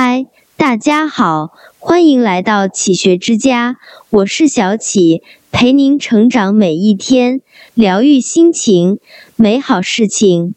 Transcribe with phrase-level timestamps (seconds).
[0.00, 3.78] 嗨，大家好，欢迎来到启学之家，
[4.10, 7.40] 我是小启，陪您成长每一天，
[7.74, 9.00] 疗愈心情，
[9.34, 10.54] 美好事情。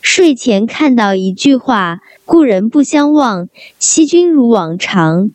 [0.00, 3.48] 睡前看到一句话：“故人不相忘，
[3.78, 5.30] 惜君如往常。”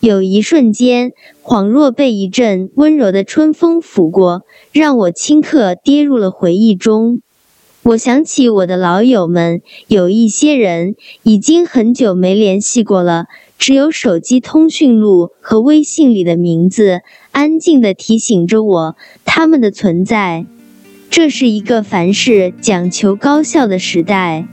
[0.00, 1.12] 有一瞬间，
[1.44, 7.20] 恍若被一阵温柔的春风拂过，让我顷刻跌入了回忆中。
[7.82, 13.24] 我想起我的老友们，有一些人已经很久没联系过了，
[13.58, 17.00] 只有手机通讯录和微信里的名字，
[17.32, 20.44] 安静地提醒着我他们的存在。
[21.08, 24.46] 这是一个凡事讲求高效的时代，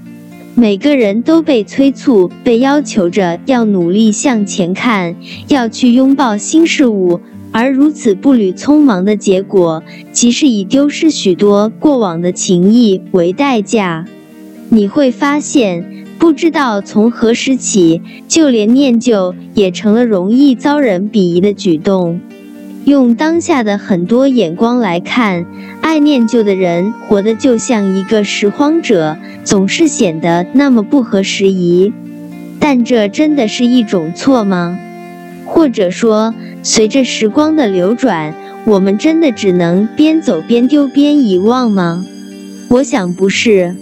[0.55, 5.17] 每个人都被催促、被要求着要努力向前看，
[5.49, 7.19] 要去拥抱新事物。
[7.57, 14.05] 而如此步履匆忙的结果，即是以丢失许多过往的情谊为代价。
[14.69, 22.21] 你会发现，不知道从何时起，就连念旧也成了容易遭人鄙夷的举动。
[22.85, 25.47] 用当下的很多眼光来看，
[25.81, 31.91] 爱念旧的人活得就像一个拾荒者，总是显得那么不合时宜。
[32.59, 34.77] 但这真的是一种错吗？
[35.43, 38.33] 或者说，随着时光的流转，
[38.65, 42.05] 我们真的只能边走边丢边遗忘吗？
[42.69, 43.75] 我想不是。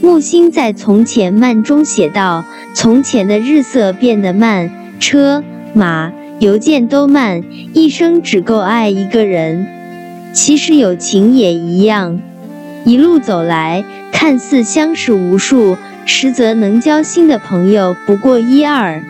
[0.00, 5.42] 木心在《从前慢》中写道：“从前的日色变得慢，车
[5.74, 9.66] 马邮件都慢，一生只够爱一个人。”
[10.32, 12.20] 其实友情也一样，
[12.84, 19.02] 一路走来，看似相识无数，实则能交心的朋友不过一二。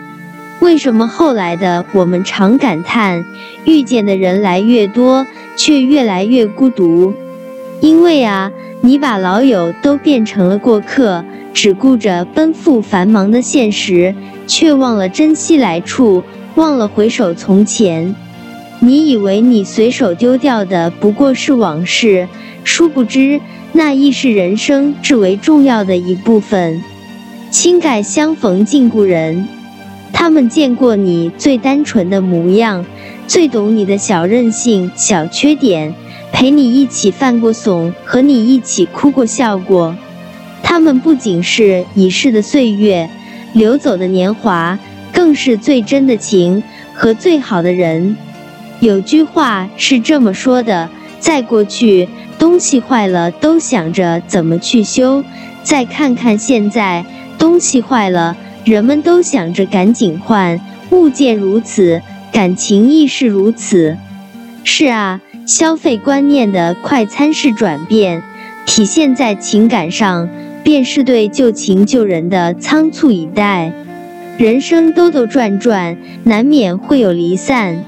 [0.61, 3.25] 为什么后来的我们常感叹
[3.65, 7.13] 遇见的人来越多，却越来越孤独？
[7.81, 14.13] 因为啊，你把老友都变成了过客，只顾着奔赴繁忙的现实，
[14.47, 16.23] 却忘了珍惜来处，
[16.55, 18.13] 忘了回首从前。
[18.79, 22.27] 你以为你随手丢掉的不过是往事，
[22.65, 23.39] 殊不知
[23.71, 26.81] 那亦是人生至为重要的一部分。
[27.49, 29.47] 轻盖相逢敬故人。
[30.19, 32.85] 他们见过你最单纯的模样，
[33.25, 35.95] 最懂你的小任性、小缺点，
[36.33, 39.95] 陪你一起犯过怂，和你一起哭过、笑过。
[40.61, 43.09] 他们不仅是已逝的岁月，
[43.53, 44.77] 流走的年华，
[45.13, 46.61] 更是最真的情
[46.93, 48.17] 和最好的人。
[48.81, 50.89] 有句话是这么说的：
[51.21, 55.23] 在过去，东西坏了都想着怎么去修；
[55.63, 57.05] 再看看现在，
[57.37, 58.35] 东西坏了。
[58.65, 60.59] 人们都想着赶紧换，
[60.91, 63.97] 物件如此，感情亦是如此。
[64.63, 68.21] 是啊，消费观念的快餐式转变，
[68.65, 70.29] 体现在情感上，
[70.63, 73.71] 便是对旧情旧人的仓促以待。
[74.37, 77.83] 人生兜兜转转，难免会有离散，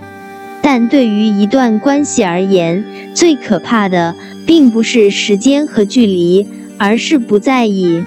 [0.62, 2.84] 但对于一段关系而言，
[3.14, 4.16] 最可怕的
[4.48, 8.04] 并不是时间和距离，而是不在意。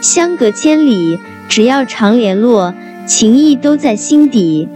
[0.00, 1.18] 相隔千里。
[1.50, 2.72] 只要常联络，
[3.06, 4.68] 情谊都在心底；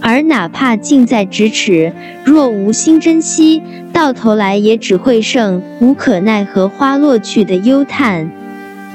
[0.00, 1.92] 而哪怕近在咫尺，
[2.24, 3.62] 若无心珍惜，
[3.92, 8.30] 到头来也只会剩无可奈何花落去的忧叹。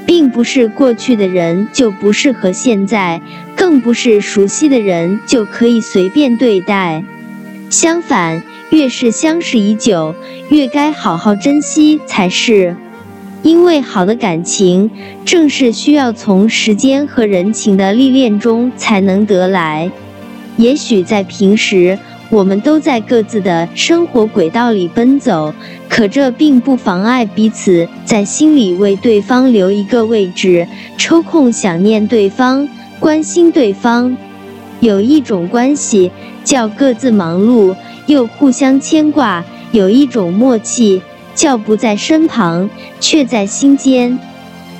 [0.04, 3.22] 并不是过去的人就不适合现在，
[3.54, 7.04] 更不是熟悉的人就可以随便对待。
[7.70, 10.16] 相反，越是相识已久，
[10.48, 12.74] 越该好好珍惜才是。
[13.42, 14.90] 因为好的感情，
[15.24, 19.90] 正是需要从时间和人情的历练中才能得来。
[20.56, 21.98] 也许在平时，
[22.30, 25.52] 我们都在各自的生活轨道里奔走，
[25.88, 30.66] 可这并不妨碍彼此在心里为对方留一个位置，
[30.96, 32.68] 抽空想念对方，
[33.00, 34.16] 关心对方。
[34.80, 36.10] 有一种关系
[36.44, 37.74] 叫各自忙碌
[38.06, 41.02] 又互相牵挂，有一种默契。
[41.34, 42.68] 叫不在身旁，
[43.00, 44.18] 却在心间。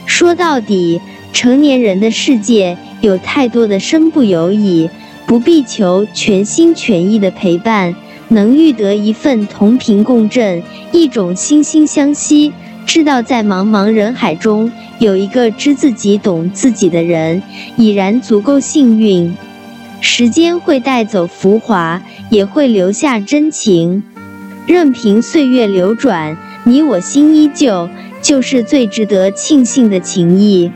[0.06, 1.00] 说到底，
[1.32, 4.91] 成年人的世界有太多的身不由己，
[5.27, 7.94] 不必求全心全意的陪伴，
[8.28, 10.62] 能遇得一份同频共振，
[10.92, 12.53] 一种惺惺相惜，
[12.84, 17.42] 知道在茫茫人海中有一个知自己、懂自己的人，
[17.77, 19.34] 已然足够幸运。
[20.00, 24.03] 时间会带走浮华，也会留下真情。
[24.66, 27.88] 任凭岁月流转，你我心依旧，
[28.20, 30.70] 就是最值得庆幸的情谊。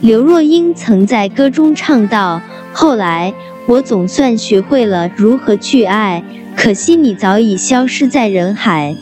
[0.00, 2.40] 刘若英曾在歌中唱道
[2.72, 3.34] ：“后来
[3.66, 6.22] 我总算学会了如何去爱，
[6.54, 8.94] 可惜你早已消失在人海。”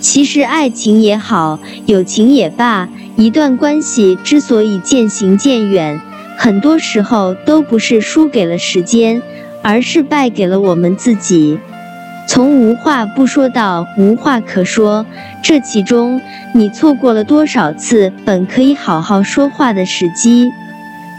[0.00, 5.98] 其实，爱情也好，友情也罢，一段关系之所以渐行渐远，
[6.36, 9.22] 很多时候都不是输给了时间，
[9.62, 11.58] 而是败给了我们自己。
[12.26, 15.04] 从无话不说到无话可说，
[15.42, 16.20] 这其中
[16.54, 20.50] 你错过了多少次本可以好好说话的时机？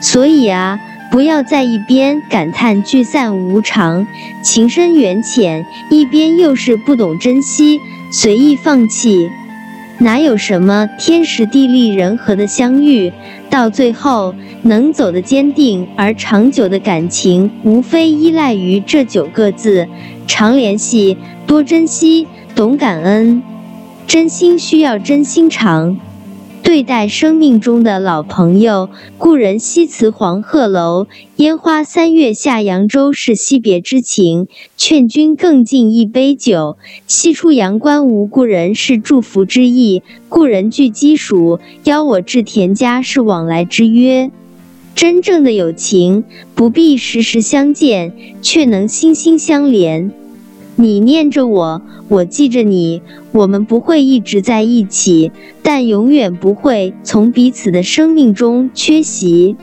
[0.02, 0.80] 所以啊，
[1.12, 4.06] 不要在一边感叹聚散无常、
[4.42, 7.80] 情深缘浅，一边又是不懂珍惜、
[8.12, 9.30] 随意放弃。
[10.00, 13.14] 哪有什么天时地利人和的相遇？
[13.50, 19.88] 到最后能走得坚定而长久的感情，无非依赖于这九个字：
[20.28, 21.18] 常联系、
[21.48, 23.42] 多珍惜、懂感恩。
[24.08, 25.98] 真心需要真心长。
[26.62, 28.90] 对待生命中的老朋友，
[29.20, 31.06] 故人西辞黄鹤楼，
[31.36, 34.48] 烟花三月下扬州，是惜别之情。
[34.76, 40.02] 劝君更尽一杯酒，西出阳关无故人，是祝福之意。
[40.28, 44.32] 故人具鸡黍，邀我至田家，是往来之约。
[44.96, 46.24] 真正的友情，
[46.56, 50.10] 不必时时相见，却能心心相连。
[50.78, 53.02] 你念着我，我记着你，
[53.34, 59.58] 我们不会一直在一起，但永远不会从彼此的生命中缺席。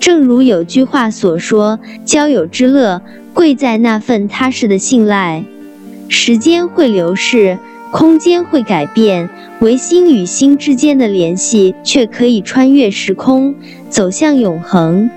[0.00, 3.02] 正如有句话所说：“交友之乐，
[3.34, 5.44] 贵在那份踏实的信赖。”
[6.08, 7.58] 时间会流逝，
[7.92, 9.28] 空间会改变，
[9.60, 13.54] 唯心与心之间的联系却可以穿越时空，
[13.90, 15.10] 走向永恒。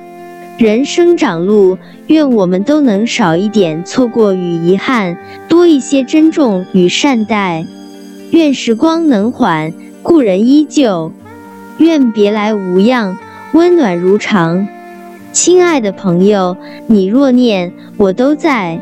[0.58, 1.78] 人生长路，
[2.08, 5.18] 愿我们都能少一点错过与遗憾，
[5.48, 7.66] 多一些珍重与善待。
[8.32, 9.72] 愿时光能缓，
[10.04, 11.14] 故人依旧；
[11.78, 13.18] 愿别来无恙，
[13.54, 14.68] 温暖如常。
[15.32, 16.58] 亲爱的朋友，
[16.88, 18.82] 你若念，我都在。